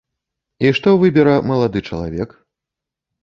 І 0.67 0.69
што 0.77 0.93
выбера 1.03 1.35
малады 1.51 1.79
чалавек? 1.89 2.29